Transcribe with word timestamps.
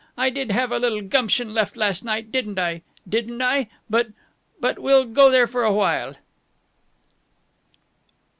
I 0.17 0.31
did 0.31 0.49
have 0.51 0.71
a 0.71 0.79
little 0.79 1.01
gumption 1.01 1.53
left 1.53 1.77
last 1.77 2.03
night, 2.03 2.31
didn't 2.31 2.57
I? 2.57 2.81
Didn't 3.07 3.39
I? 3.43 3.69
But 3.87 4.07
but 4.59 4.79
we'll 4.79 5.05
go 5.05 5.29
there 5.29 5.45
for 5.45 5.63
a 5.63 5.71
while." 5.73 6.15